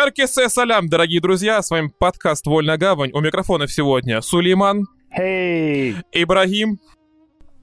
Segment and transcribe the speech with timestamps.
[0.00, 3.10] Харкесе салям, дорогие друзья, с вами подкаст «Вольная гавань».
[3.12, 5.94] У микрофона сегодня Сулейман, Эй!
[6.12, 6.78] Ибрагим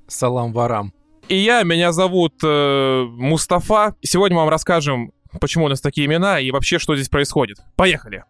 [0.07, 0.94] Салам варам.
[1.29, 1.63] и я.
[1.63, 3.96] Меня зовут э, Мустафа.
[4.04, 7.58] Сегодня мы вам расскажем, почему у нас такие имена и вообще, что здесь происходит.
[7.76, 8.23] Поехали!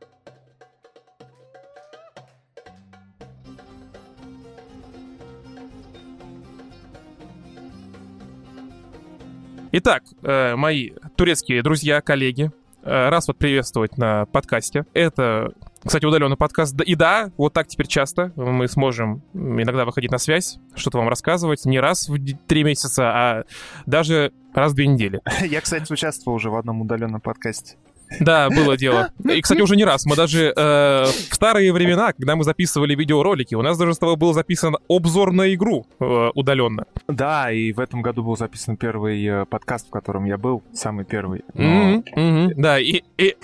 [9.74, 12.52] Итак, э, мои турецкие друзья, коллеги,
[12.88, 14.86] раз вот приветствовать на подкасте.
[14.94, 15.52] Это,
[15.84, 16.80] кстати, удаленный подкаст.
[16.82, 21.66] И да, вот так теперь часто мы сможем иногда выходить на связь, что-то вам рассказывать.
[21.66, 22.18] Не раз в
[22.48, 23.44] три месяца, а
[23.86, 25.22] даже раз в две недели.
[25.42, 27.76] Я, кстати, участвовал уже в одном удаленном подкасте.
[28.20, 29.10] Да, было дело.
[29.30, 30.06] И, кстати, уже не раз.
[30.06, 34.16] Мы даже э, в старые времена, когда мы записывали видеоролики, у нас даже с тобой
[34.16, 36.86] был записан обзор на игру э, удаленно.
[37.08, 41.06] Да, и в этом году был записан первый э, подкаст, в котором я был, самый
[41.06, 41.44] первый.
[41.54, 43.36] Но, Мгм, мгм, Да, и, и,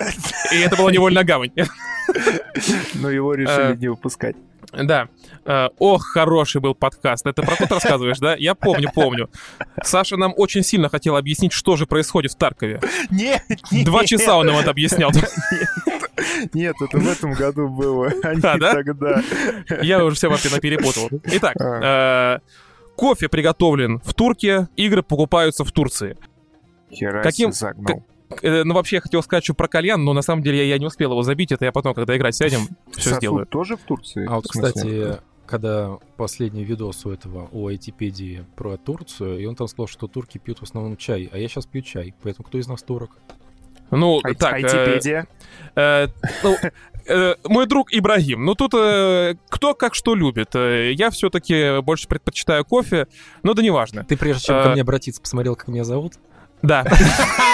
[0.52, 1.52] и это была невольная гавань.
[2.94, 3.76] но его решили Э.
[3.76, 4.36] не выпускать.
[4.82, 5.08] Да.
[5.44, 7.26] Э, Ох, хороший был подкаст.
[7.26, 8.34] Это про тот рассказываешь, да?
[8.36, 9.30] Я помню, помню.
[9.82, 12.80] Саша нам очень сильно хотел объяснить, что же происходит в Таркове.
[13.10, 13.42] Нет,
[13.84, 15.10] Два часа он нам это объяснял.
[16.52, 18.72] Нет, это в этом году было, а не А, да?
[18.74, 19.22] тогда.
[19.82, 21.08] Я уже все вообще наперепутал.
[21.24, 22.38] Итак, э,
[22.96, 26.16] кофе приготовлен в Турке, игры покупаются в Турции.
[26.90, 28.04] Хераси Каким- загнул.
[28.42, 30.78] Э, Ну, вообще, я хотел сказать, что про кальян, но на самом деле я, я
[30.78, 31.52] не успел его забить.
[31.52, 33.46] Это я потом, когда играть сядем, все Сосуд сделаю.
[33.46, 34.26] тоже в Турции?
[34.28, 39.68] А вот, кстати, когда последний видос у этого, у айтипедии про Турцию, и он там
[39.68, 42.66] сказал, что турки пьют в основном чай, а я сейчас пью чай, поэтому кто из
[42.66, 43.10] нас турок?
[43.90, 45.26] Ну, Ай- так, э, Айтипедия.
[45.76, 46.08] э,
[46.42, 46.56] ну,
[47.06, 48.44] э, мой друг Ибрагим.
[48.44, 50.54] Ну, тут э, кто как что любит.
[50.56, 53.06] Э, Я все-таки больше предпочитаю кофе,
[53.42, 54.02] но да неважно.
[54.04, 56.14] Ты прежде чем Э, ко мне обратиться, посмотрел, как меня зовут?
[56.62, 56.84] Да.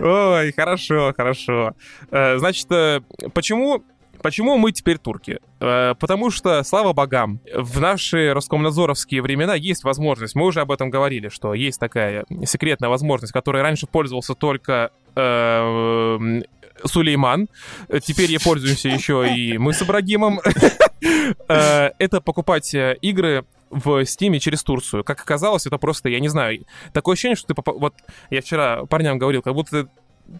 [0.00, 1.74] Ой, хорошо, хорошо.
[2.10, 3.00] Э, Значит, э,
[3.32, 3.82] почему
[4.22, 5.38] Почему мы теперь турки?
[5.60, 10.88] Э, Потому что, слава богам, в наши роскомнадзоровские времена есть возможность, мы уже об этом
[10.88, 16.40] говорили, что есть такая секретная возможность, которой раньше пользовался только э,
[16.86, 17.48] Сулейман,
[18.02, 20.40] теперь ей пользуемся еще и мы с Ибрагимом.
[21.48, 25.04] Это покупать игры в Стиме через Турцию.
[25.04, 27.94] Как оказалось, это просто, я не знаю, такое ощущение, что ты попа- Вот
[28.30, 29.88] я вчера парням говорил, как будто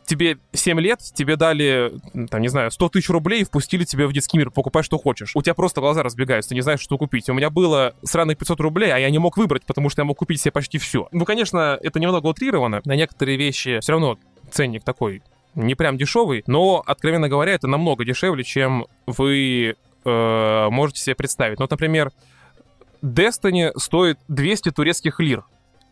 [0.06, 1.92] тебе 7 лет, тебе дали,
[2.30, 5.32] там, не знаю, 100 тысяч рублей и впустили тебя в детский мир, покупай, что хочешь.
[5.34, 7.28] У тебя просто глаза разбегаются, ты не знаешь, что купить.
[7.28, 10.18] У меня было сраных 500 рублей, а я не мог выбрать, потому что я мог
[10.18, 11.08] купить себе почти все.
[11.12, 12.80] Ну, конечно, это немного утрировано.
[12.84, 14.18] На некоторые вещи все равно
[14.50, 15.22] ценник такой
[15.54, 21.58] не прям дешевый, но, откровенно говоря, это намного дешевле, чем вы э, можете себе представить.
[21.58, 22.10] Ну, вот, например,
[23.04, 25.44] Destiny стоит 200 турецких лир.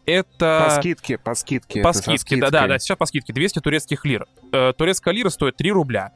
[0.07, 0.65] Это...
[0.67, 1.83] По скидке, по скидке.
[1.83, 2.69] По скидке, да, да, скидкой.
[2.69, 4.27] да, сейчас по скидке 200 турецких лир.
[4.53, 6.13] Э, турецкая лира стоит 3 рубля.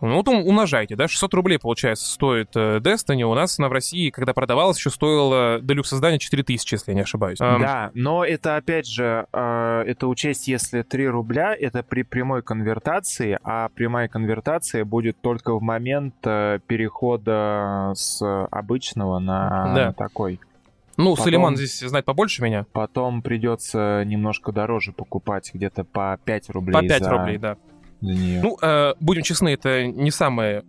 [0.00, 3.22] Ну, вот ум- умножайте, да, 600 рублей, получается, стоит э, Destiny.
[3.22, 7.02] У нас она в России, когда продавалась, еще стоило делюкс издание 4000, если я не
[7.02, 7.40] ошибаюсь.
[7.40, 12.42] Эм, Да, но это опять же, э, это учесть, если 3 рубля, это при прямой
[12.42, 19.92] конвертации, а прямая конвертация будет только в момент э, перехода с обычного на Да.
[19.92, 20.40] такой.
[20.96, 22.66] Ну, потом- Сулейман здесь знает побольше меня.
[22.72, 27.56] Потом придется немножко дороже покупать, где-то по 5 рублей По 5 за, рублей, да.
[28.00, 28.40] За нее.
[28.42, 30.64] Ну, э, будем честны, это не самая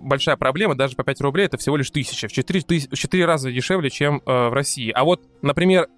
[0.00, 0.74] большая проблема.
[0.76, 2.28] Даже по 5 рублей это всего лишь тысяча.
[2.28, 4.90] В 4, в 4 раза дешевле, чем э, в России.
[4.90, 5.88] А вот, например,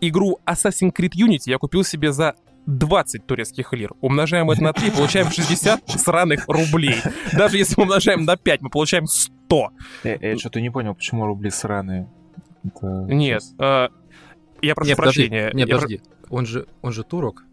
[0.00, 2.34] игру Assassin's Creed Unity я купил себе за
[2.66, 3.92] 20 турецких лир.
[4.00, 6.96] Умножаем это на 3, получаем 60 сраных рублей.
[7.32, 9.68] Даже если мы умножаем на 5, мы получаем 100.
[10.04, 12.08] Э, я что-то не понял, почему рубли сраные.
[12.64, 13.88] Это Нет, э,
[14.62, 15.50] я прошу Нет, подожди, прощения.
[15.54, 16.02] нет, Я про- подожди.
[16.28, 17.44] Он же, он же турок,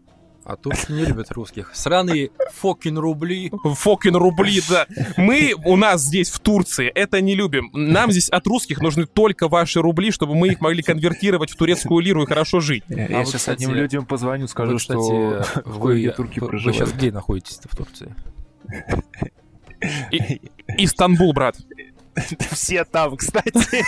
[0.48, 1.70] а турки не любят русских.
[1.74, 3.52] Сраные фокин рубли.
[3.62, 4.86] Фокин рубли, да.
[5.18, 7.68] Мы у нас здесь, в Турции, это не любим.
[7.74, 12.00] Нам здесь от русских нужны только ваши рубли, чтобы мы их могли конвертировать в турецкую
[12.00, 12.82] лиру и хорошо жить.
[12.88, 16.08] Я, А я вот, сейчас кстати, одним людям позвоню, скажу, Вы, что кстати, в вы,
[16.16, 16.76] турки вы, проживают.
[16.78, 18.14] сейчас где находитесь в Турции?
[20.78, 21.56] Истанбул, брат.
[22.52, 23.84] Все там, кстати.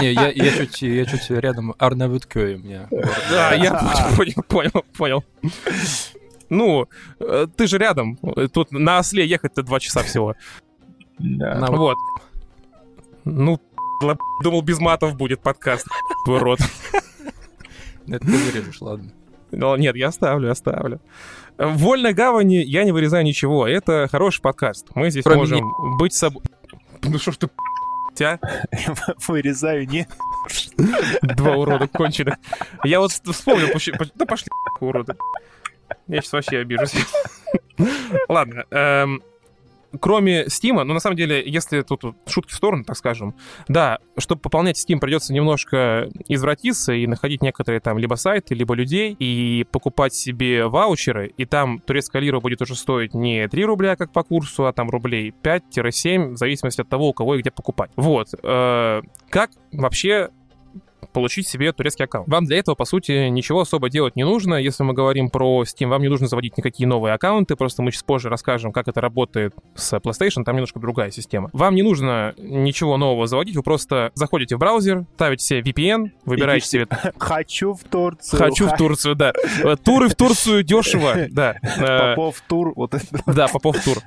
[0.00, 2.88] Не, я, я, чуть, я чуть рядом Арнавуткёй у меня.
[3.30, 3.72] Да, я
[4.16, 5.24] понял, понял, понял.
[6.48, 6.88] Ну,
[7.20, 8.18] э, ты же рядом.
[8.52, 10.34] Тут на осле ехать-то два часа всего.
[11.18, 11.66] Да.
[11.68, 11.96] Вот.
[13.24, 13.60] Ну,
[14.42, 15.86] думал, без матов будет подкаст.
[16.24, 16.60] Твой рот.
[18.08, 19.12] Это ты вырежешь, ладно.
[19.52, 21.00] Но нет, я оставлю, оставлю.
[21.58, 23.66] В вольной гавани я не вырезаю ничего.
[23.66, 24.88] Это хороший подкаст.
[24.94, 26.42] Мы здесь Кроме можем быть собой.
[27.04, 28.38] Ну что ж ты, а?
[29.28, 30.06] Вырезаю, не.
[31.22, 32.36] Два урода конченых.
[32.84, 33.68] Я вот вспомнил,
[34.14, 34.48] да пошли
[34.80, 35.16] уроды.
[36.06, 36.94] Я сейчас вообще обижусь.
[38.28, 38.64] Ладно.
[38.70, 39.22] эм,
[39.98, 43.34] Кроме Steam, ну, на самом деле, если тут шутки в сторону, так скажем,
[43.68, 49.16] да, чтобы пополнять Steam, придется немножко извратиться и находить некоторые там либо сайты, либо людей,
[49.18, 54.12] и покупать себе ваучеры, и там турецкая лира будет уже стоить не 3 рубля, как
[54.12, 57.90] по курсу, а там рублей 5-7, в зависимости от того, у кого и где покупать.
[57.96, 58.28] Вот.
[58.42, 60.30] Э, Как вообще
[61.12, 62.28] получить себе турецкий аккаунт.
[62.28, 64.54] Вам для этого, по сути, ничего особо делать не нужно.
[64.54, 68.04] Если мы говорим про Steam, вам не нужно заводить никакие новые аккаунты, просто мы чуть
[68.04, 71.50] позже расскажем, как это работает с PlayStation, там немножко другая система.
[71.52, 76.66] Вам не нужно ничего нового заводить, вы просто заходите в браузер, ставите себе VPN, выбираете
[76.66, 76.86] себе...
[77.18, 78.38] Хочу в Турцию.
[78.38, 79.32] Хочу в Турцию, да.
[79.84, 81.56] Туры в Турцию дешево, да.
[81.62, 83.06] Э, Попов тур, вот это.
[83.26, 83.98] Да, Попов тур.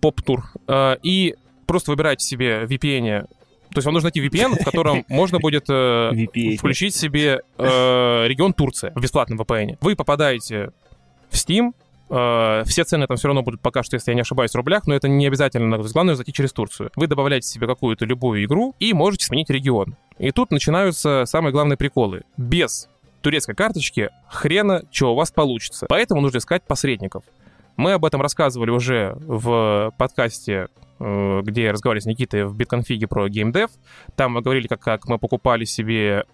[0.00, 0.44] Поп-тур.
[0.68, 1.34] Э, И
[1.66, 3.26] просто выбираете себе VPN
[3.72, 6.10] то есть вам нужно найти VPN, в котором можно будет э,
[6.58, 9.78] включить себе э, регион Турция в бесплатном VPN.
[9.80, 10.70] Вы попадаете
[11.30, 11.72] в Steam,
[12.10, 14.86] э, все цены там все равно будут пока что, если я не ошибаюсь, в рублях,
[14.86, 15.78] но это не обязательно.
[15.78, 16.90] Главное зайти через Турцию.
[16.96, 19.96] Вы добавляете себе какую-то любую игру и можете сменить регион.
[20.18, 22.22] И тут начинаются самые главные приколы.
[22.36, 22.88] Без
[23.22, 25.86] турецкой карточки хрена, что у вас получится.
[25.88, 27.24] Поэтому нужно искать посредников.
[27.76, 30.68] Мы об этом рассказывали уже в подкасте,
[31.00, 33.70] э, где я разговаривали с Никитой в битконфиге про геймдев.
[34.16, 36.24] Там мы говорили, как, как мы покупали себе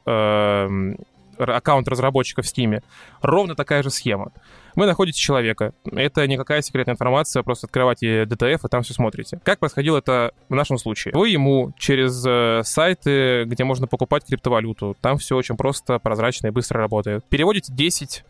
[1.38, 2.82] р- аккаунт разработчика в Steam.
[3.22, 4.32] Ровно такая же схема.
[4.74, 5.72] Вы находите человека.
[5.90, 9.40] Это никакая секретная информация, просто открываете DTF и там все смотрите.
[9.42, 11.14] Как происходило это в нашем случае?
[11.14, 16.50] Вы ему через э, сайты, где можно покупать криптовалюту, там все очень просто, прозрачно и
[16.50, 17.24] быстро работает.
[17.28, 18.24] Переводите 10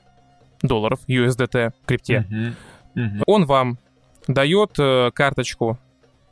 [0.62, 2.26] долларов USDT в крипте.
[2.28, 2.56] Мгм.
[3.26, 3.78] Он вам
[4.26, 5.78] дает э, карточку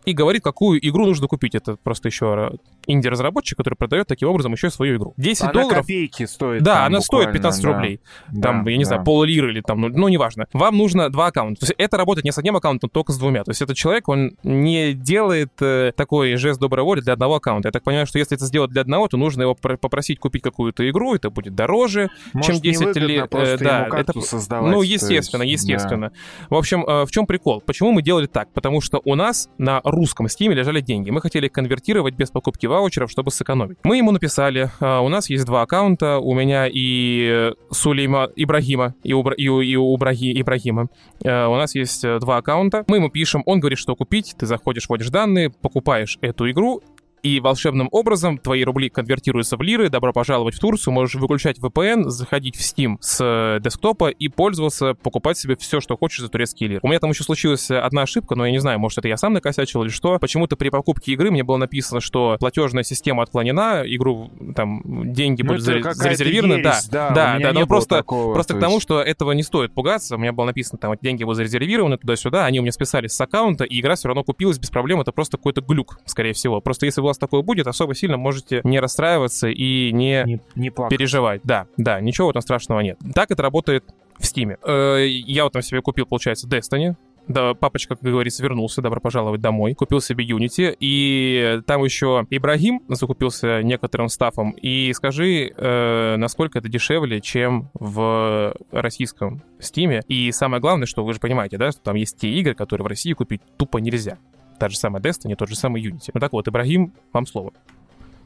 [0.06, 1.54] и говорит, какую игру нужно купить.
[1.54, 2.52] Это просто еще
[2.86, 5.14] инди-разработчик, который продает таким образом еще свою игру.
[5.16, 5.78] 10 Она долларов.
[5.80, 6.62] копейки стоит.
[6.62, 7.68] Да, там она стоит буквально, 15 да.
[7.72, 8.00] рублей.
[8.42, 8.88] Там, Да, я не да.
[8.88, 10.46] знаю, пол лиры или там, ну, ну, неважно.
[10.52, 11.60] Вам нужно два аккаунта.
[11.60, 13.44] То есть это работает не с одним аккаунтом, только с двумя.
[13.44, 17.68] То есть этот человек, он не делает э, такой жест доброй воли для одного аккаунта.
[17.68, 20.42] Я так понимаю, что если это сделать для одного, то нужно его пр- попросить купить
[20.42, 23.34] какую-то игру, это будет дороже, Может, чем 10 невыгодно лет.
[23.34, 26.12] э, да, это- создавать, ну, естественно, есть, естественно.
[26.50, 27.60] В общем, э, в чем прикол?
[27.66, 28.52] Почему мы делали так?
[28.52, 31.10] Потому что у нас на русском стиме лежали деньги.
[31.10, 33.78] Мы хотели конвертировать без покупки ваучеров, чтобы сэкономить.
[33.84, 39.12] Мы ему написали, э, у нас есть два аккаунта, у меня и Сулейма Ибрагима, и
[39.12, 40.88] у, и и у Браги- Ибрагима.
[41.24, 42.84] Э, У нас есть э, два аккаунта.
[42.88, 44.34] Мы ему пишем, он говорит, что купить.
[44.38, 46.82] Ты заходишь, вводишь данные, покупаешь эту игру,
[47.22, 52.08] и волшебным образом твои рубли конвертируются в лиры, добро пожаловать в Турцию, можешь выключать VPN,
[52.08, 56.68] заходить в Steam с э, десктопа и пользоваться, покупать себе все, что хочешь за турецкие
[56.68, 56.80] лиры.
[56.82, 59.32] У меня там еще случилась одна ошибка, но я не знаю, может это я сам
[59.32, 60.18] накосячил или что.
[60.18, 64.82] Почему-то при покупке игры мне было написано, что платежная система отклонена, игру, там,
[65.12, 66.62] деньги Ну, будут зарезервированы.
[66.62, 69.32] Да, ересь, да, да, да, не но просто, такого, просто к то тому, что этого
[69.32, 70.16] не стоит пугаться.
[70.16, 73.64] У меня было написано, там, деньги будут зарезервированы туда-сюда, они у меня списались с аккаунта,
[73.64, 75.00] и игра все равно купилась без проблем.
[75.00, 76.60] Это просто какой-то глюк, скорее всего.
[76.60, 80.70] Просто если у вас такое будет, особо сильно можете не расстраиваться и не, Не, не
[80.70, 80.96] плакать.
[80.96, 81.40] переживать.
[81.44, 82.98] Да, да, ничего этом страшного нет.
[83.14, 83.84] Так это работает
[84.18, 84.56] в Steam.
[84.62, 86.94] Э, Я вот там себе купил, получается, Destiny.
[87.28, 89.74] Да, папочка, как говорится, вернулся, добро пожаловать домой.
[89.74, 94.52] Купил себе Unity, и там еще Ибрагим закупился некоторым стафом.
[94.52, 100.02] И скажи, э, насколько это дешевле, чем в российском Стиме.
[100.06, 102.88] И самое главное, что вы же понимаете, да, что там есть те игры, которые в
[102.88, 104.18] России купить тупо нельзя.
[104.58, 106.10] Та же самая Destiny, тот же самый Unity.
[106.14, 107.52] Ну так вот, Ибрагим, вам слово.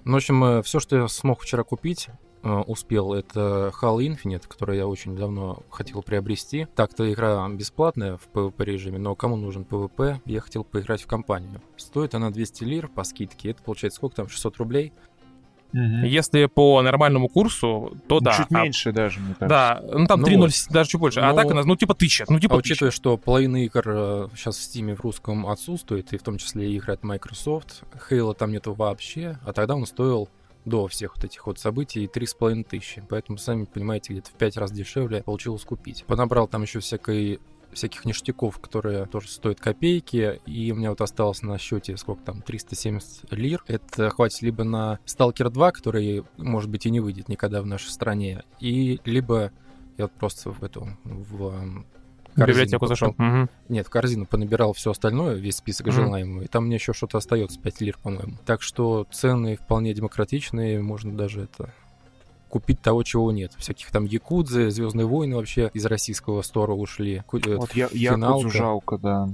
[0.04, 2.08] Ну, в общем, все, что я смог вчера купить,
[2.42, 6.66] э, успел, это Halo Infinite, который я очень давно хотел приобрести.
[6.74, 11.60] Так-то игра бесплатная в PvP режиме, но кому нужен PvP, я хотел поиграть в компанию.
[11.76, 14.92] Стоит она 200 лир по скидке, это получается сколько там, 600 рублей?
[15.72, 16.04] Мгм.
[16.04, 18.32] Если по нормальному курсу, то да.
[18.36, 19.48] Чуть А- меньше даже, мне кажется.
[19.48, 20.72] Да, ну там Ну 3.0, вот.
[20.74, 21.20] даже чуть больше.
[21.20, 22.72] А Ну, так она, ну типа тысяча, ну типа А тысяча.
[22.72, 26.92] учитывая, что половина игр сейчас в Steam в русском отсутствует, и в том числе игры
[26.94, 30.28] от Microsoft, Halo там нету вообще, а тогда он стоил
[30.66, 33.02] до всех вот этих вот событий 3,5 тысячи.
[33.08, 36.04] Поэтому, сами понимаете, где-то в 5 раз дешевле получилось купить.
[36.06, 37.40] Понабрал там еще всякой
[37.72, 42.42] всяких ништяков, которые тоже стоят копейки, и у меня вот осталось на счете сколько там,
[42.42, 43.62] 370 лир.
[43.66, 47.88] Это хватит либо на Stalker 2, который, может быть, и не выйдет никогда в нашей
[47.90, 49.52] стране, и либо
[49.98, 53.14] я вот просто в эту, в В корзину библиотеку зашел.
[53.18, 53.50] Мгм.
[53.68, 55.94] нет, в корзину понабирал все остальное, весь список Мгм.
[55.94, 58.38] желаемого, и там мне еще что-то остается, 5 лир, по-моему.
[58.46, 61.72] Так что цены вполне демократичные, можно даже это
[62.50, 63.52] купить того, чего нет.
[63.56, 67.22] Всяких там Якудзы, Звездные войны вообще из российского стора ушли.
[67.32, 68.50] Э, Вот я, я финалка.
[68.50, 69.28] жалко, да.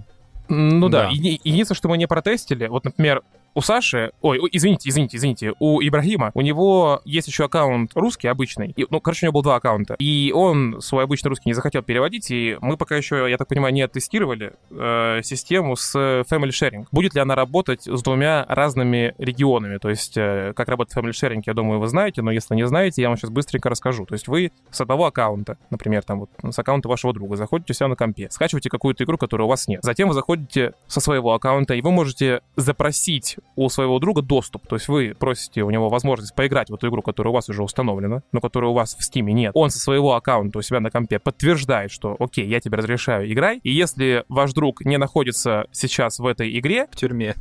[0.49, 1.11] Ну да, Да.
[1.11, 3.23] еди- единственное, что мы не протестили, вот, например,
[3.57, 8.75] у Саши, ой, извините, извините, извините, у Ибрагима, у него есть еще аккаунт русский обычный,
[8.77, 11.83] и, ну, короче, у него был два аккаунта, и он свой обычный русский не захотел
[11.83, 16.87] переводить, и мы пока еще, я так понимаю, не оттестировали э, систему с Family Sharing.
[16.93, 19.79] Будет ли она работать с двумя разными регионами?
[19.79, 23.01] То есть, э, как работает Family Sharing, я думаю, вы знаете, но если не знаете,
[23.01, 24.05] я вам сейчас быстренько расскажу.
[24.05, 27.75] То есть вы с одного аккаунта, например, там вот с аккаунта вашего друга, заходите у
[27.75, 29.81] себя на компе, скачиваете какую-то игру, которой у вас нет.
[29.83, 34.67] Затем вы заходите со своего аккаунта, и вы можете запросить у своего друга доступ.
[34.67, 37.63] То есть вы просите у него возможность поиграть в эту игру, которая у вас уже
[37.63, 39.53] установлена, но которая у вас в Steam нет.
[39.55, 43.61] Он со своего аккаунта у себя на компе подтверждает, что окей, я тебе разрешаю, играй.
[43.63, 46.87] И если ваш друг не находится сейчас в этой игре...
[46.91, 47.35] В тюрьме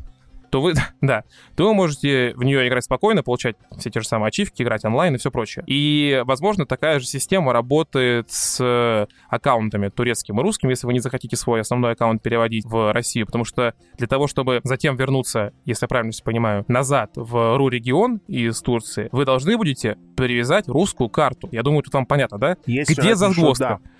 [0.56, 1.26] то вы, да,
[1.58, 5.16] то вы можете в нее играть спокойно, получать все те же самые ачивки, играть онлайн
[5.16, 5.66] и все прочее.
[5.68, 11.36] И, возможно, такая же система работает с аккаунтами турецким и русским, если вы не захотите
[11.36, 15.88] свой основной аккаунт переводить в Россию, потому что для того, чтобы затем вернуться, если я
[15.90, 21.50] правильно все понимаю, назад в РУ-регион из Турции, вы должны будете привязать русскую карту.
[21.52, 22.56] Я думаю, тут вам понятно, да?
[22.66, 23.82] Есть Где загвоздка?
[23.84, 23.92] Да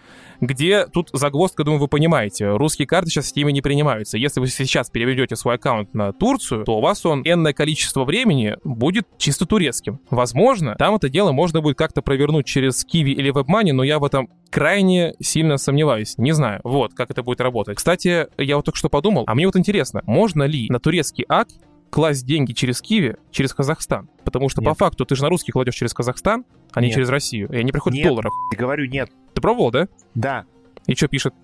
[0.42, 2.50] где тут загвоздка, думаю, вы понимаете.
[2.50, 4.18] Русские карты сейчас в Steam не принимаются.
[4.18, 8.56] Если вы сейчас переведете свой аккаунт на Турцию, то у вас он энное количество времени
[8.64, 10.00] будет чисто турецким.
[10.10, 14.04] Возможно, там это дело можно будет как-то провернуть через Kiwi или WebMoney, но я в
[14.04, 16.18] этом крайне сильно сомневаюсь.
[16.18, 17.78] Не знаю, вот, как это будет работать.
[17.78, 21.48] Кстати, я вот только что подумал, а мне вот интересно, можно ли на турецкий ак
[21.90, 24.10] класть деньги через Киви, через Казахстан.
[24.26, 24.70] Потому что нет.
[24.70, 26.44] по факту ты же на русский кладешь через Казахстан,
[26.74, 26.90] а нет.
[26.90, 27.50] не через Россию.
[27.52, 28.34] И они приходят нет, в долларах.
[28.52, 29.10] Я говорю, нет.
[29.36, 29.88] Ты пробовал, да?
[30.16, 30.46] Да.
[30.88, 31.36] И что пишет?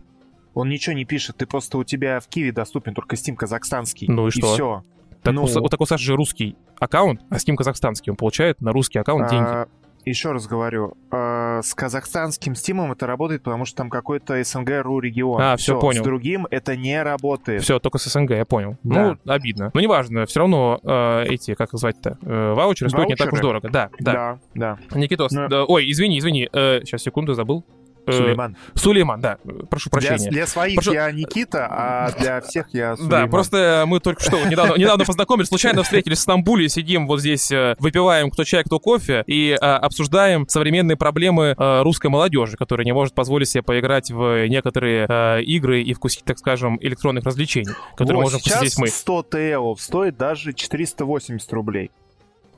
[0.53, 4.07] Он ничего не пишет, ты просто у тебя в Киеве доступен только Steam казахстанский.
[4.07, 4.53] Ну и, и что?
[4.53, 4.83] все.
[5.21, 5.43] Так, ну...
[5.43, 8.11] у, у, так у Саши же русский аккаунт, а Steam казахстанский.
[8.11, 9.45] Он получает на русский аккаунт деньги.
[9.45, 9.67] А,
[10.03, 15.41] еще раз говорю, э, с казахстанским стимом это работает, потому что там какой-то СНГ-РУ регион.
[15.41, 16.01] А, все, понял.
[16.01, 17.61] С другим это не работает.
[17.61, 18.77] Все, только с СНГ, я понял.
[18.83, 19.17] Да.
[19.23, 19.71] Ну, обидно.
[19.73, 23.31] Но неважно, все равно э, эти, как их звать-то, э, ваучеры, ваучеры стоят не так
[23.31, 23.69] уж дорого.
[23.69, 24.39] Да, да.
[24.55, 24.97] Да, да.
[24.99, 25.47] Никитос, Но...
[25.47, 27.63] да, ой, извини, извини, э, сейчас, секунду, забыл.
[28.05, 28.57] Э, Сулейман.
[28.73, 29.37] Сулейман, да.
[29.69, 30.17] Прошу прощения.
[30.17, 30.93] Для, для своих Прошу...
[30.93, 33.21] я Никита, а для всех я Сулейман.
[33.21, 37.51] Да, просто мы только что недавно, недавно познакомились, случайно встретились в Стамбуле, сидим вот здесь,
[37.51, 42.85] э, выпиваем кто чай, кто кофе, и а, обсуждаем современные проблемы а, русской молодежи, которая
[42.85, 47.73] не может позволить себе поиграть в некоторые а, игры и вкусить, так скажем, электронных развлечений,
[47.95, 48.87] которые вот, можем вкусить здесь мы.
[48.87, 51.91] 100 ТЭО стоит даже 480 рублей.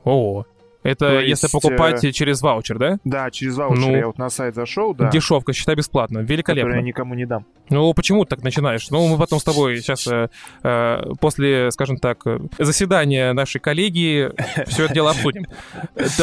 [0.04, 0.44] О,
[0.84, 2.12] это То если покупать э...
[2.12, 2.98] через ваучер, да?
[3.04, 3.80] Да, через ваучер.
[3.80, 5.08] Ну, я вот на сайт зашел, да.
[5.10, 6.18] Дешевка, считай бесплатно.
[6.18, 6.74] Великолепно.
[6.74, 7.46] Я никому не дам.
[7.70, 8.90] Ну, почему ты так начинаешь?
[8.90, 10.28] Ну, мы потом с тобой сейчас, э,
[10.62, 12.22] э, после, скажем так,
[12.58, 14.30] заседания нашей коллегии
[14.66, 15.46] все это дело обсудим.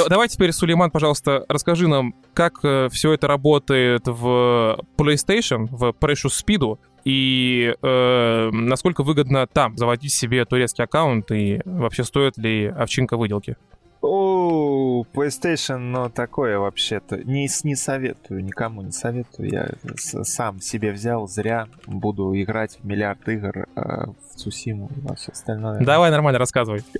[0.08, 6.34] Давай теперь, Сулейман, пожалуйста, расскажи нам, как э, все это работает в PlayStation, в Precious
[6.46, 13.18] Speed, и э, насколько выгодно там заводить себе турецкий аккаунт, и вообще стоит ли овчинка
[13.18, 13.58] выделки?
[14.02, 17.18] О, PlayStation, ну, такое вообще-то.
[17.18, 19.52] Не, не советую, никому не советую.
[19.52, 25.16] Я сам себе взял, зря буду играть в миллиард игр э, в Цусиму и во
[25.16, 25.82] все остальное.
[25.82, 26.84] Давай нормально рассказывай.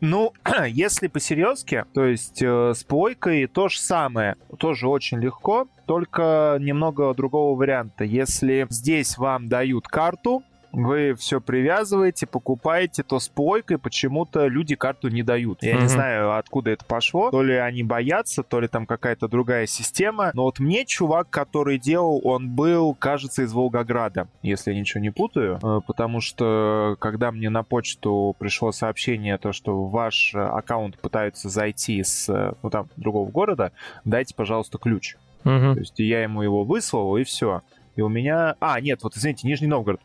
[0.00, 0.32] Ну,
[0.68, 4.36] если по-серьезки, то есть э, с плойкой то же самое.
[4.58, 8.04] Тоже очень легко, только немного другого варианта.
[8.04, 10.42] Если здесь вам дают карту,
[10.74, 15.62] вы все привязываете, покупаете, то с плойкой почему-то люди карту не дают.
[15.62, 15.82] Я mm-hmm.
[15.82, 17.30] не знаю, откуда это пошло.
[17.30, 20.30] То ли они боятся, то ли там какая-то другая система.
[20.34, 25.10] Но вот мне чувак, который делал, он был, кажется, из Волгограда, если я ничего не
[25.10, 25.58] путаю.
[25.62, 32.02] Э, потому что когда мне на почту пришло сообщение, то, что ваш аккаунт пытаются зайти
[32.02, 33.72] с ну, там, другого города,
[34.04, 35.16] дайте, пожалуйста, ключ.
[35.44, 35.74] Mm-hmm.
[35.74, 37.62] То есть я ему его выслал, и все.
[37.96, 38.56] И у меня...
[38.60, 40.00] А, нет, вот, извините, Нижний Новгород.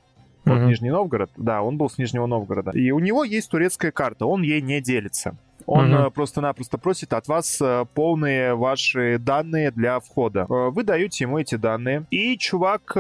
[0.46, 0.68] Вот mm-hmm.
[0.68, 2.72] Нижний Новгород, да, он был с Нижнего Новгорода.
[2.72, 5.36] И у него есть турецкая карта, он ей не делится.
[5.66, 6.12] Он угу.
[6.12, 10.46] просто-напросто просит от вас э, полные ваши данные для входа.
[10.50, 12.94] Э, вы даете ему эти данные, и чувак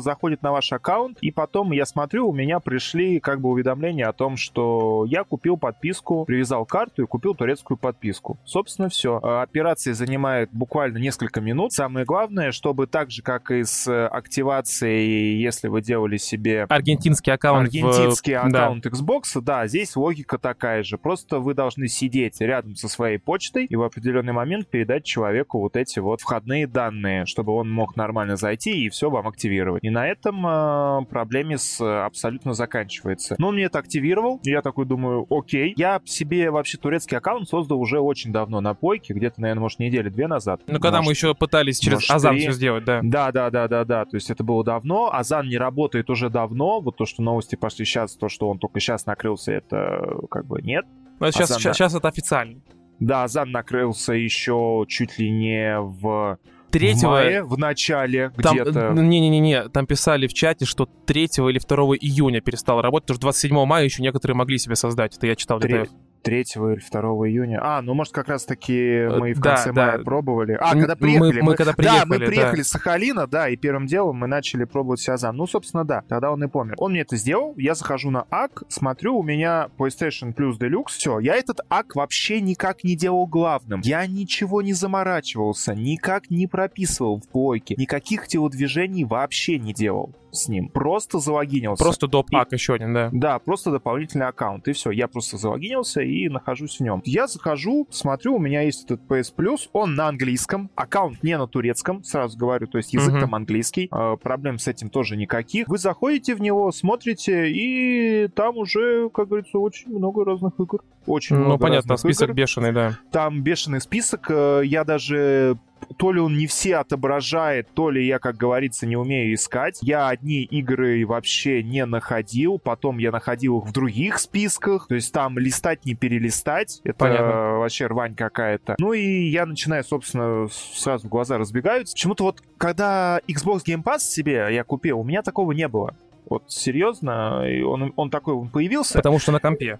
[0.00, 4.12] заходит на ваш аккаунт, и потом я смотрю, у меня пришли как бы уведомления о
[4.12, 8.38] том, что я купил подписку, привязал карту и купил турецкую подписку.
[8.44, 9.16] Собственно, все.
[9.16, 11.72] Операция занимает буквально несколько минут.
[11.72, 16.64] Самое главное, чтобы так же, как и с активацией, если вы делали себе...
[16.68, 17.68] Аргентинский аккаунт.
[17.68, 18.44] Аргентинский в...
[18.44, 18.90] аккаунт да.
[18.90, 20.98] Xbox, да, здесь логика такая же.
[20.98, 25.60] Просто вы должны должны сидеть рядом со своей почтой и в определенный момент передать человеку
[25.60, 29.84] вот эти вот входные данные, чтобы он мог нормально зайти и все вам активировать.
[29.84, 33.36] И на этом э, проблеме с абсолютно заканчивается.
[33.38, 35.74] Но он мне это активировал, и я такой думаю, окей.
[35.76, 40.08] Я себе вообще турецкий аккаунт создал уже очень давно на пойке, где-то, наверное, может, недели
[40.08, 40.62] две назад.
[40.66, 42.42] Ну, когда может, мы еще пытались через может, Азан три.
[42.42, 43.00] все сделать, да.
[43.02, 44.04] Да, да, да, да, да.
[44.04, 45.10] То есть это было давно.
[45.12, 46.80] Азан не работает уже давно.
[46.80, 50.62] Вот то, что новости пошли сейчас, то, что он только сейчас накрылся, это как бы
[50.62, 50.86] нет.
[51.20, 52.60] Но сейчас, Азан, сейчас, сейчас это официально.
[53.00, 56.38] Да, Азан накрылся еще чуть ли не в, в
[56.70, 57.10] Третьего...
[57.10, 58.92] мае, в начале Там, где-то.
[58.92, 63.64] не-не-не, там писали в чате, что 3 или 2 июня перестал работать, потому что 27
[63.66, 65.16] мая еще некоторые могли себе создать.
[65.16, 65.90] Это я читал Три- где-то.
[66.26, 67.60] 3 или 2 июня.
[67.62, 69.86] А, ну, может, как раз-таки мы в да, конце да.
[69.86, 70.58] мая пробовали.
[70.60, 71.40] А, когда мы- приехали.
[71.40, 72.26] мы когда приехали, Да, мы да.
[72.26, 75.36] приехали с Сахалина, да, и первым делом мы начали пробовать Сиазан.
[75.36, 76.74] Ну, собственно, да, тогда он и помер.
[76.78, 81.20] Он мне это сделал, я захожу на АК, смотрю, у меня PlayStation Plus Deluxe, все.
[81.20, 83.80] Я этот АК вообще никак не делал главным.
[83.84, 90.48] Я ничего не заморачивался, никак не прописывал в плойке, никаких телодвижений вообще не делал с
[90.48, 90.68] ним.
[90.68, 91.82] Просто залогинился.
[91.82, 92.30] Просто доп.
[92.30, 93.10] И- ак еще один, да.
[93.12, 94.90] Да, просто дополнительный аккаунт, и все.
[94.90, 97.02] Я просто залогинился и нахожусь в нем.
[97.04, 101.46] Я захожу, смотрю, у меня есть этот PS Plus, он на английском, аккаунт не на
[101.48, 103.20] турецком, сразу говорю, то есть язык Мгм.
[103.20, 105.68] там английский, э, проблем с этим тоже никаких.
[105.68, 110.80] Вы заходите в него, смотрите, и там уже, как говорится, очень много разных игр.
[111.06, 112.34] Очень Ну, много понятно, разных список игр.
[112.36, 112.98] бешеный, да.
[113.12, 115.56] Там бешеный список, э, я даже
[115.98, 119.78] то ли он не все отображает, то ли я, как говорится, не умею искать.
[119.82, 125.12] Я одни игры вообще не находил, потом я находил их в других списках, то есть
[125.12, 127.58] там листать не перелистать, это Понятно.
[127.58, 128.74] вообще рвань какая-то.
[128.78, 131.94] Ну и я начинаю, собственно, сразу глаза разбегаются.
[131.94, 135.94] Почему-то вот, когда Xbox Game Pass себе я купил, у меня такого не было.
[136.28, 139.78] Вот серьезно, он, он такой он появился, Потому что на компе.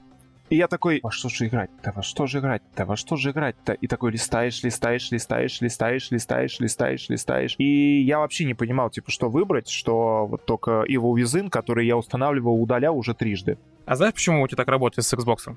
[0.48, 3.72] И я такой, во что же играть-то, во что же играть-то, во что же играть-то?
[3.72, 7.54] И такой листаешь, листаешь, листаешь, листаешь, листаешь, листаешь, листаешь.
[7.58, 11.96] И я вообще не понимал, типа, что выбрать, что вот только Evil Within, который я
[11.96, 13.58] устанавливал, удалял уже трижды.
[13.86, 15.56] А знаешь, почему у тебя так работает с Xbox?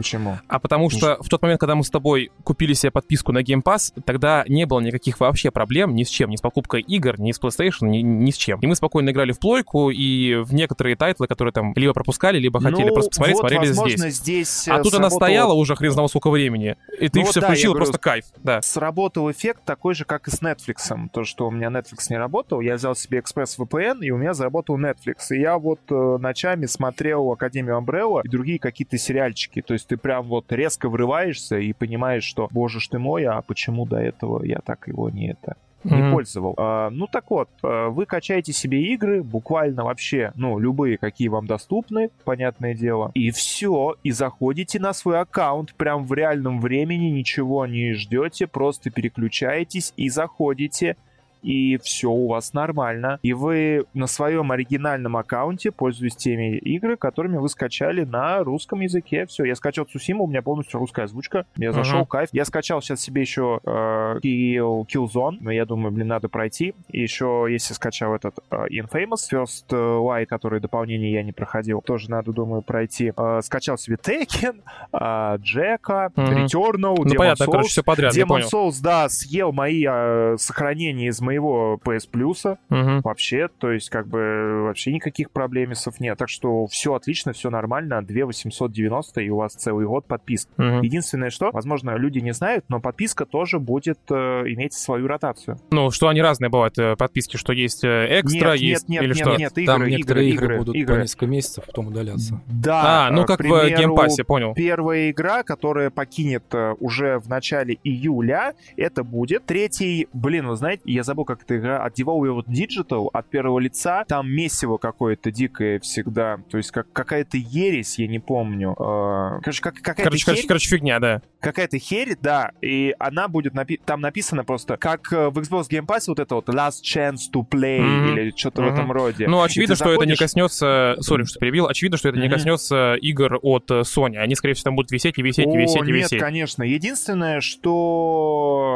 [0.00, 0.38] Почему?
[0.48, 3.62] А потому что в тот момент, когда мы с тобой купили себе подписку на Game
[3.62, 7.32] Pass, тогда не было никаких вообще проблем ни с чем, ни с покупкой игр, ни
[7.32, 8.60] с PlayStation, ни, ни с чем.
[8.60, 12.62] И мы спокойно играли в плойку, и в некоторые тайтлы, которые там либо пропускали, либо
[12.62, 14.48] хотели Ну, просто посмотреть, вот, смотрели возможно, здесь.
[14.48, 17.42] здесь А э, тут она стояла уже хрен знал сколько времени, и ты Ну все
[17.42, 18.62] да, включил, говорю, просто кайф, да.
[18.62, 21.10] Сработал эффект такой же, как и с Netflix.
[21.12, 24.32] То, что у меня Netflix не работал, я взял себе Express VPN, и у меня
[24.32, 25.26] заработал Netflix.
[25.28, 29.60] И я вот э, ночами смотрел Академию Umbrella и другие какие-то сериальчики.
[29.60, 33.42] То есть ты прям вот резко врываешься и понимаешь, что, боже ж ты мой, а
[33.42, 36.10] почему до этого я так его не это не Мгм.
[36.12, 36.54] пользовал.
[36.58, 41.46] А, ну так вот, а, вы качаете себе игры, буквально вообще, ну, любые, какие вам
[41.46, 47.66] доступны, понятное дело, и все, и заходите на свой аккаунт прям в реальном времени, ничего
[47.66, 50.96] не ждете, просто переключаетесь и заходите
[51.42, 53.18] и все у вас нормально.
[53.22, 59.26] И вы на своем оригинальном аккаунте пользуетесь теми игры, которыми вы скачали на русском языке.
[59.26, 61.46] Все, я скачал Цусиму, у меня полностью русская озвучка.
[61.56, 62.06] Я зашел, Мгм.
[62.06, 62.28] кайф.
[62.32, 66.74] Я скачал сейчас себе еще э, Kill, Killzone, но я думаю, блин, надо пройти.
[66.88, 71.80] И еще, если скачал этот э, Infamous, First э, Light, который дополнение я не проходил,
[71.80, 73.12] тоже надо, думаю, пройти.
[73.16, 76.24] Э, скачал себе Tekken, э, Джека, Мгм.
[76.44, 77.50] Returnal, Ну Demon's понятно, Souls.
[77.52, 78.42] короче, все подряд, Demon.
[78.52, 82.56] Souls, да, съел мои э, сохранения из моего PS Plus.
[82.68, 83.00] Мгм.
[83.02, 86.18] Вообще, то есть, как бы, вообще никаких проблемисов нет.
[86.18, 88.02] Так что все отлично, все нормально.
[88.02, 90.50] 2 890, и у вас целый год подписка.
[90.56, 90.82] Мгм.
[90.82, 94.14] Единственное, что, возможно, люди не знают, но подписка тоже будет э,
[94.46, 95.58] иметь свою ротацию.
[95.70, 99.08] Ну, что они разные бывают, э, подписки, что есть э, экстра, нет, есть нет, или
[99.14, 99.36] нет, что?
[99.36, 100.94] нет, игры, Там игры, некоторые игры, игры, будут игры.
[100.96, 102.40] по несколько месяцев потом удаляться.
[102.46, 104.54] Да, А, ну как к в примеру, Game Pass е, понял.
[104.54, 110.82] Первая игра, которая покинет э, уже в начале июля, это будет третий, блин, вы знаете,
[110.86, 115.78] я забыл, как эта игра, от Devolver Digital, от первого лица, там месиво какое-то дикое
[115.80, 118.72] всегда, то есть как какая-то ересь, я не помню.
[118.78, 121.22] Э, Короче, как, какая-то Короче, короче, херь, короче, фигня, да.
[121.40, 125.86] какая-то херь, да, и она будет, напи- там написано просто, как э, в Xbox Game
[125.86, 128.18] Pass вот это вот last chance to play Мгм.
[128.18, 128.74] или что-то в Мгм.
[128.74, 129.26] этом роде.
[129.28, 130.96] Ну, очевидно, что это не заходишь- коснется...
[131.00, 131.66] Сори, что перебил.
[131.66, 132.34] Очевидно, что это не Мгм.
[132.34, 134.16] коснется игр от э, Sony.
[134.16, 136.20] Они, скорее всего, там будут висеть и висеть, и висеть, и нет, висеть.
[136.20, 136.62] конечно.
[136.62, 138.69] Единственное, что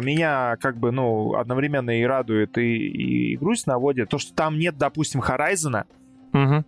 [0.00, 2.76] меня как бы, ну, одновременно и радует, и,
[3.32, 5.84] и грусть наводит, то, что там нет, допустим, Horizon.
[6.32, 6.64] Мгм.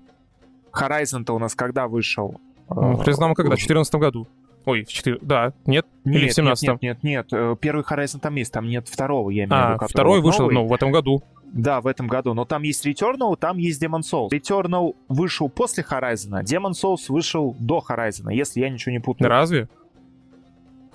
[0.72, 2.40] Horizon-то у нас когда вышел?
[2.68, 4.26] Ну, А, Хрен знает, когда, в 2014 году.
[4.64, 5.18] Ой, в 4...
[5.22, 5.86] Да, нет?
[6.04, 7.26] Нет, Или в 17 нет, нет, нет, нет.
[7.32, 9.78] Э, Первый Horizon там есть, там нет второго, я имею в А, виду.
[9.80, 10.54] который второй вот вышел, новый.
[10.54, 11.22] ну, в этом году.
[11.52, 12.32] Да, в этом году.
[12.32, 14.30] Но там есть Returnal, там есть Demon Souls.
[14.30, 19.28] Returnal вышел после Horizon, Demon Souls вышел до Horizon, если я ничего не путаю.
[19.28, 19.68] Разве?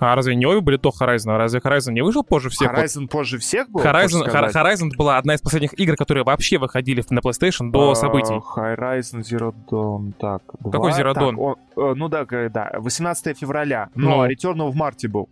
[0.00, 1.36] А разве не обе были до Horizon?
[1.36, 2.72] Разве Horizon не вышел позже всех?
[2.72, 3.10] Horizon вот?
[3.10, 3.80] позже всех был?
[3.80, 8.34] Horizon, Horizon была одна из последних игр, которые вообще выходили на PlayStation до uh, событий.
[8.34, 10.42] Horizon Zero Dawn, так.
[10.70, 11.30] Какой Zero Dawn?
[11.30, 13.88] Так, он, э, ну да, да, 18 февраля.
[13.96, 14.26] Но ну.
[14.30, 15.28] Returnal в марте был.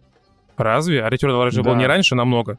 [0.56, 1.04] Разве?
[1.04, 1.62] А Returnal да.
[1.62, 2.58] был не раньше намного?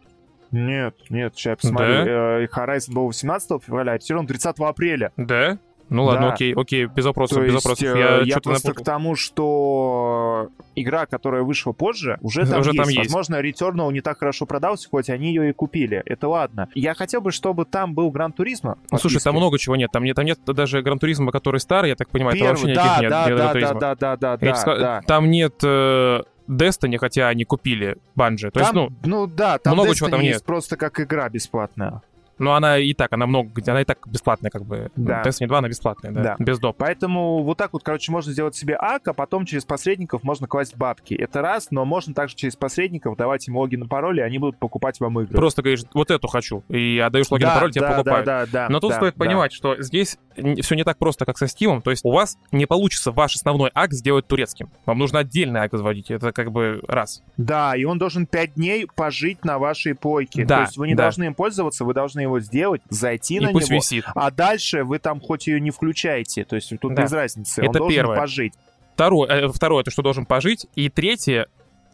[0.52, 2.06] Нет, нет, сейчас я посмотрю.
[2.06, 2.06] Да?
[2.06, 5.12] Э, Horizon был 18 февраля, а Returnal 30 апреля.
[5.18, 5.58] Да?
[5.90, 6.34] Ну ладно, да.
[6.34, 7.84] окей, окей, без вопросов, То без вопросов.
[7.84, 8.84] Я, я просто напутал.
[8.84, 12.78] к тому, что игра, которая вышла позже, уже там, уже есть.
[12.78, 13.14] там есть.
[13.14, 16.02] Возможно, Returnal не так хорошо продался, хоть они ее и купили.
[16.06, 16.70] Это ладно.
[16.76, 18.78] Я хотел бы, чтобы там был Гран Туризма.
[18.92, 19.92] Ну, слушай, там много чего нет.
[19.92, 22.76] Там нет, там нет даже Гран Туризма, который старый, я так понимаю, Первый, там вообще
[22.76, 23.38] да, никаких да, нет.
[23.38, 25.02] Да, да, да, да, да, да, да.
[25.08, 28.52] Там нет э, Destiny, хотя они купили Банжи.
[28.52, 30.44] То там, есть, ну, ну да, там много Destiny чего там нет.
[30.44, 32.02] просто как игра бесплатная.
[32.40, 34.92] Но она и так, она много, она и так бесплатная, как бы.
[34.96, 35.24] Да.
[35.24, 36.36] Destiny 2, она бесплатная, да, да.
[36.40, 36.78] без доп.
[36.78, 40.76] Поэтому вот так вот, короче, можно сделать себе ак, а потом через посредников можно класть
[40.76, 41.14] бабки.
[41.14, 44.60] Это раз, но можно также через посредников давать им логин и пароль, и они будут
[44.60, 45.36] покупать вам игры.
[45.36, 48.26] Просто говоришь, вот эту хочу, и отдаешь логин да, и пароль, тебе да, покупают.
[48.26, 49.26] Да, да, да, но тут да, стоит да.
[49.26, 50.18] понимать, что здесь
[50.62, 53.72] все не так просто, как со Steam, то есть у вас не получится ваш основной
[53.74, 54.70] ак сделать турецким.
[54.86, 57.24] Вам нужно отдельный ак заводить, это как бы раз.
[57.38, 60.46] Да, и он должен 5 дней пожить на вашей плойке.
[60.46, 61.04] Да, то есть вы не да.
[61.04, 64.06] должны им пользоваться, вы должны его сделать, зайти и на него, висит.
[64.16, 67.04] а дальше вы там хоть ее не включаете, то есть тут Да.
[67.04, 68.16] без разницы, Это он первое.
[68.16, 68.54] должен пожить.
[68.94, 70.66] Второе, э, второе, это что должен пожить.
[70.76, 71.48] И третье,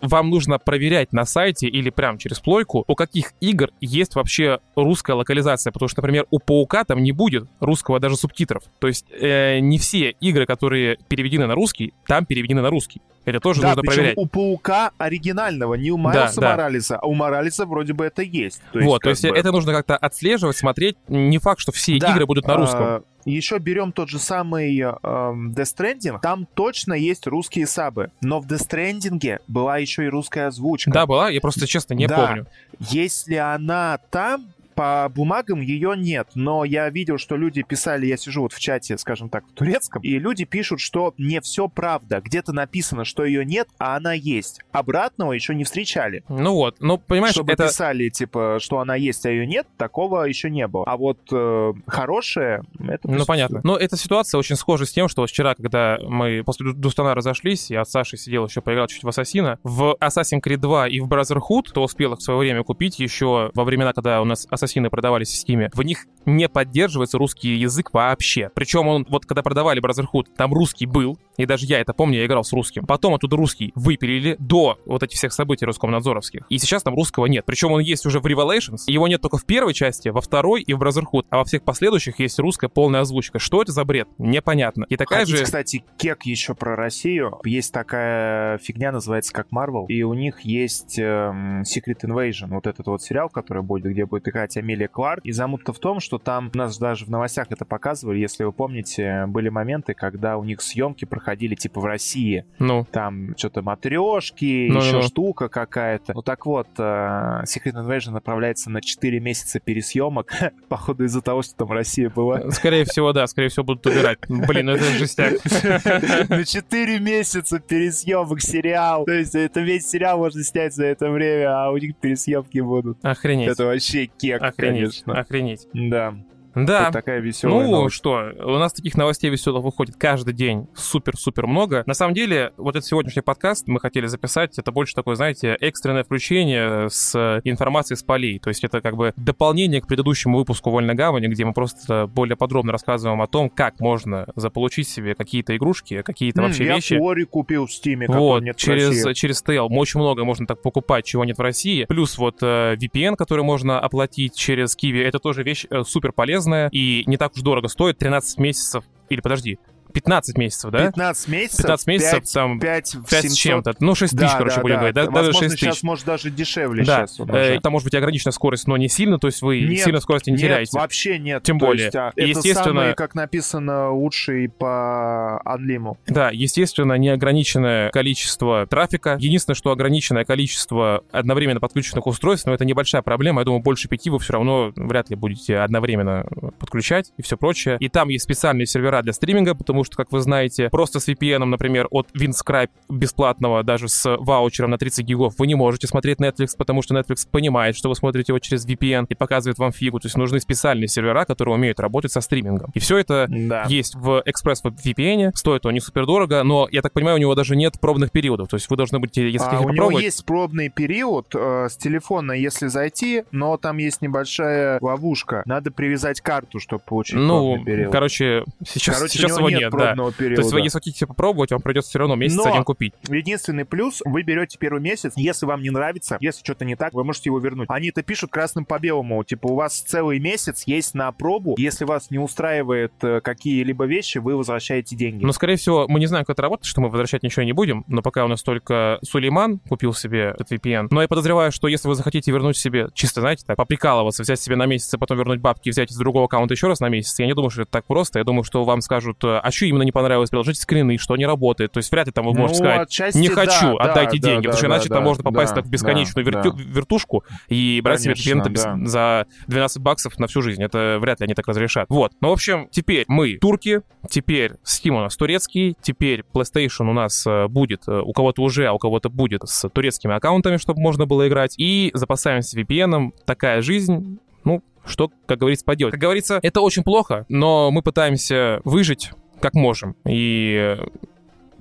[0.03, 5.13] вам нужно проверять на сайте или прям через плойку, у каких игр есть вообще русская
[5.13, 8.63] локализация, потому что, например, у Паука там не будет русского даже субтитров.
[8.79, 13.01] То есть э, не все игры, которые переведены на русский, там переведены на русский.
[13.25, 14.17] Это тоже да, нужно причем проверять.
[14.17, 16.49] у Паука оригинального, не у Майлса да.
[16.51, 18.61] Моралеса, а у Моралеса вроде бы это есть.
[18.73, 20.97] То есть, вот, то есть бы- это нужно как-то отслеживать, смотреть.
[21.07, 22.81] Не факт, что все Да, игры будут на русском.
[22.83, 28.39] а, Еще берем тот же самый эм, Death Stranding, там точно есть русские сабы, но
[28.39, 30.91] в Death Stranding была еще и русская озвучка.
[30.91, 32.27] Да, была, я просто честно не Да.
[32.27, 32.47] помню.
[32.79, 38.41] Если она там, по бумагам ее нет, но я видел, что люди писали, я сижу
[38.41, 42.21] вот в чате, скажем так, в турецком, и люди пишут, что не все правда.
[42.21, 44.61] Где-то написано, что ее нет, а она есть.
[44.71, 46.23] Обратного еще не встречали.
[46.29, 47.67] Ну вот, ну понимаешь, Чтобы это...
[47.67, 50.85] писали, типа, что она есть, а ее нет, такого еще не было.
[50.85, 53.61] А вот э, хорошее, это Ну, понятно.
[53.63, 57.69] Но эта ситуация очень схожа с тем, что вчера, когда мы после Ду- Дустана разошлись,
[57.69, 61.07] я с Сашей сидел еще, поиграл чуть в Ассасина, в Assassin's Creed 2 и в
[61.07, 64.89] Brotherhood, кто успел их в свое время купить еще во времена, когда у нас Ассасины
[64.89, 68.49] продавались в Steam, в них не поддерживается русский язык вообще.
[68.53, 72.25] Причем он, вот когда продавали Brotherhood, там русский был, и даже я это помню, я
[72.25, 72.85] играл с русским.
[72.85, 76.45] Потом оттуда русский выпилили до вот этих всех событий Роскомнадзоровских.
[76.49, 77.45] И сейчас там русского нет.
[77.45, 78.83] Причем он есть уже в Revelations.
[78.87, 81.25] Его нет только в первой части, во второй и в Brotherhood.
[81.29, 83.39] А во всех последующих есть русская полная озвучка.
[83.39, 84.07] Что это за бред?
[84.17, 84.85] Непонятно.
[84.89, 85.43] И такая Хотите, же...
[85.45, 87.39] кстати, кек еще про Россию.
[87.45, 92.85] Есть такая фигня, называется как Marvel, и у них есть эм, Secret Invasion, вот этот
[92.87, 95.23] вот сериал, который будет, где будет играть Амелия Кларк.
[95.23, 98.51] И замут-то в том, что там, у нас даже в новостях это показывали, если вы
[98.51, 102.45] помните, были моменты, когда у них съемки проходили типа в России.
[102.59, 106.13] Ну, Там что-то матрешки, Ну, еще ну, штука какая-то.
[106.13, 110.31] Ну так вот, э, Secret Invasion направляется на 4 месяца пересъемок,
[110.69, 112.51] походу из-за того, что там Россия была.
[112.51, 114.19] скорее всего, да, скорее всего будут убирать.
[114.27, 115.33] Блин, это жестяк.
[116.29, 119.05] На 4 месяца пересъемок сериал.
[119.05, 122.97] То есть это весь сериал можно снять за это время, а у них пересъемки будут.
[123.03, 123.49] Охренеть.
[123.49, 125.03] Это вообще кек, Охренеть.
[125.03, 125.19] конечно.
[125.19, 125.67] Охренеть.
[125.73, 126.15] Да.
[126.55, 126.85] Да.
[126.85, 127.95] Вот такая веселая Ну новость.
[127.95, 131.83] что, у нас таких новостей веселых выходит каждый день супер-супер много.
[131.85, 136.03] На самом деле, вот этот сегодняшний подкаст мы хотели записать, это больше такое, знаете, экстренное
[136.03, 138.39] включение с информацией с полей.
[138.39, 142.35] То есть это как бы дополнение к предыдущему выпуску «Вольной гавани», где мы просто более
[142.37, 146.97] подробно рассказываем о том, как можно заполучить себе какие-то игрушки, какие-то М, вообще я вещи.
[146.97, 149.13] Флори купил в Стиме, Вот, нет в через, России.
[149.13, 151.85] через TL очень много можно так покупать, чего нет в России.
[151.85, 156.42] Плюс вот э, VPN, который можно оплатить через Kiwi, это тоже вещь э, супер полезная
[156.71, 159.59] и не так уж дорого стоит, 13 месяцев, или подожди,
[159.93, 160.87] 15 месяцев, да?
[160.87, 161.57] 15 месяцев?
[161.57, 165.03] 15 месяцев, 5, там 5, 5 с чем-то, ну 6 тысяч, короче, будем говорить, да,
[165.05, 165.83] даже Возможно, 6 сейчас, тысяч.
[165.83, 167.19] может, даже дешевле Да, сейчас.
[167.19, 167.59] он э, уже.
[167.61, 170.29] там может быть и ограниченная скорость, но не сильно, то есть вы Нет, сильно скорости
[170.29, 170.77] не нет, теряете.
[170.77, 171.43] вообще нет.
[171.43, 171.85] Тем более.
[171.85, 175.97] есть, а, естественно- самый, как написано, лучший по Анлиму.
[176.07, 179.15] Да, естественно, неограниченное количество трафика.
[179.19, 183.41] Единственное, что ограниченное количество одновременно подключенных устройств, но это небольшая проблема.
[183.41, 186.25] Я думаю, больше пяти вы все равно вряд ли будете одновременно
[186.59, 187.77] подключать и все прочее.
[187.79, 191.07] И там есть специальные сервера для стриминга, потому потому что, как вы знаете, просто с
[191.07, 196.19] VPN, например, от Windscribe бесплатного, даже с ваучером на 30 гигов, вы не можете смотреть
[196.19, 199.99] Netflix, потому что Netflix понимает, что вы смотрите его через VPN и показывает вам фигу.
[199.99, 202.71] То есть нужны специальные сервера, которые умеют работать со стримингом.
[202.73, 203.65] И все это да.
[203.67, 207.35] есть в Express VPN, стоит он не супер дорого, но я так понимаю, у него
[207.35, 208.47] даже нет пробных периодов.
[208.47, 209.91] То есть вы должны будете, если а, хотите у попробовать...
[209.91, 215.43] него есть пробный период э, с телефона, если зайти, но там есть небольшая ловушка.
[215.45, 217.91] Надо привязать карту, чтобы получить ну, пробный период.
[217.91, 219.93] короче, сейчас, короче, сейчас его нет, нет да.
[219.93, 220.35] Периода.
[220.35, 222.93] То есть вы, если хотите попробовать, вам придется все равно месяц но один купить.
[223.09, 227.03] единственный плюс, вы берете первый месяц, если вам не нравится, если что-то не так, вы
[227.03, 227.67] можете его вернуть.
[227.69, 231.85] Они это пишут красным по белому, типа у вас целый месяц есть на пробу, если
[231.85, 235.23] вас не устраивает э, какие-либо вещи, вы возвращаете деньги.
[235.23, 237.83] Но, скорее всего, мы не знаем, как это работает, что мы возвращать ничего не будем,
[237.87, 240.87] но пока у нас только Сулейман купил себе этот VPN.
[240.91, 244.55] Но я подозреваю, что если вы захотите вернуть себе, чисто, знаете, так, поприкалываться, взять себе
[244.55, 247.25] на месяц, а потом вернуть бабки, взять из другого аккаунта еще раз на месяц, я
[247.25, 248.19] не думаю, что это так просто.
[248.19, 251.71] Я думаю, что вам скажут, а что именно не понравилось, приложите скрины, что не работает.
[251.71, 254.27] То есть вряд ли там вы можете ну, сказать, отчасти, не хочу, да, отдайте да,
[254.27, 256.55] деньги, да, потому что иначе да, там можно попасть да, так в бесконечную да, вертю,
[256.55, 258.87] вертушку и брать Конечно, себе клиента да.
[258.87, 260.63] за 12 баксов на всю жизнь.
[260.63, 261.87] Это вряд ли они так разрешат.
[261.89, 262.13] Вот.
[262.21, 267.25] Ну, в общем, теперь мы турки, теперь Steam у нас турецкий, теперь PlayStation у нас
[267.25, 271.05] э, будет, э, у кого-то уже, а у кого-то будет с турецкими аккаунтами, чтобы можно
[271.05, 271.55] было играть.
[271.57, 273.11] И запасаемся VPN.
[273.25, 274.19] Такая жизнь.
[274.43, 275.93] Ну, что, как говорится, поделать.
[275.93, 279.11] Как говорится, это очень плохо, но мы пытаемся выжить
[279.43, 279.97] как можем.
[280.07, 280.77] И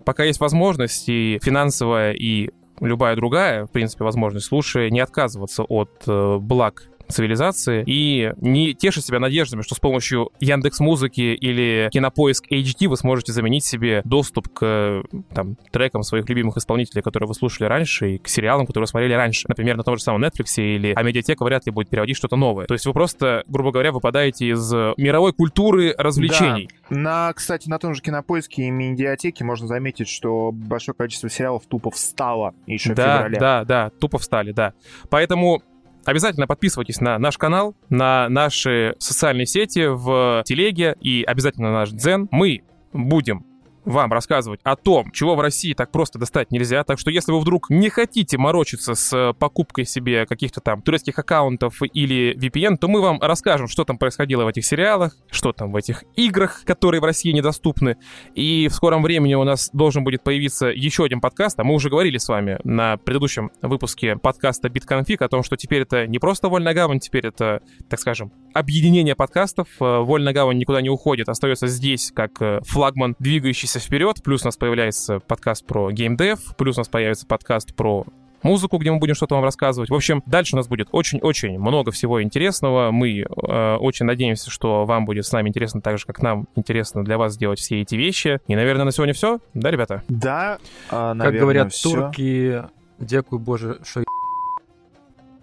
[0.04, 5.90] пока есть возможность и финансовая, и любая другая, в принципе, возможность, лучше не отказываться от
[6.06, 12.50] э, благ цивилизации и не тешить себя надеждами, что с помощью Яндекс Музыки или Кинопоиск
[12.50, 17.68] HD вы сможете заменить себе доступ к там, трекам своих любимых исполнителей, которые вы слушали
[17.68, 19.46] раньше, и к сериалам, которые вы смотрели раньше.
[19.48, 22.66] Например, на том же самом Netflix или а медиатека вряд ли будет переводить что-то новое.
[22.66, 26.68] То есть вы просто, грубо говоря, выпадаете из мировой культуры развлечений.
[26.90, 26.96] Да.
[26.96, 31.90] На, кстати, на том же Кинопоиске и медиатеке можно заметить, что большое количество сериалов тупо
[31.90, 33.38] встало еще да, в феврале.
[33.38, 34.74] Да, да, тупо встали, да.
[35.10, 35.62] Поэтому
[36.04, 41.90] Обязательно подписывайтесь на наш канал, на наши социальные сети в телеге и обязательно на наш
[41.90, 42.28] дзен.
[42.30, 42.62] Мы
[42.92, 43.46] будем
[43.84, 46.84] вам рассказывать о том, чего в России так просто достать нельзя.
[46.84, 51.18] Так что если вы вдруг не хотите морочиться с э, покупкой себе каких-то там турецких
[51.18, 55.72] аккаунтов или VPN, то мы вам расскажем, что там происходило в этих сериалах, что там
[55.72, 57.96] в этих играх, которые в России недоступны.
[58.34, 61.90] И в скором времени у нас должен будет появиться еще один подкаст, а мы уже
[61.90, 66.48] говорили с вами на предыдущем выпуске подкаста BitConfig о том, что теперь это не просто
[66.48, 69.68] Вольная Гавань, теперь это, так скажем, объединение подкастов.
[69.80, 74.42] Э, Вольная Гавань никуда не уходит, остается здесь как э, флагман, двигающийся двигаемся вперед, плюс
[74.42, 78.04] у нас появляется подкаст про геймдев, плюс у нас появится подкаст про
[78.42, 79.88] музыку, где мы будем что-то вам рассказывать.
[79.88, 82.90] В общем, дальше у нас будет очень-очень много всего интересного.
[82.90, 87.04] Мы э, очень надеемся, что вам будет с нами интересно так же, как нам интересно
[87.04, 88.40] для вас сделать все эти вещи.
[88.46, 89.38] И, наверное, на сегодня все.
[89.54, 90.02] Да, ребята?
[90.08, 90.58] Да,
[90.90, 91.90] э, наверное, Как говорят все.
[91.90, 92.62] турки,
[92.98, 94.02] дякую боже, что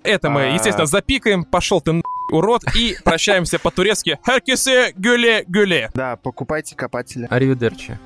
[0.03, 0.53] это мы, а.
[0.53, 1.43] естественно, запикаем.
[1.45, 2.63] Пошел ты урод.
[2.75, 4.19] И прощаемся по-турецки.
[4.27, 5.89] Herkese güle güle.
[5.93, 7.27] Да, покупайте копатели.
[7.29, 7.97] Аривидерчи.